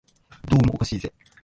[0.49, 1.13] どうもおかしいぜ